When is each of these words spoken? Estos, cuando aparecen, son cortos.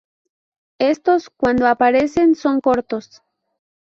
Estos, 0.79 1.29
cuando 1.29 1.67
aparecen, 1.67 2.33
son 2.33 2.59
cortos. 2.59 3.21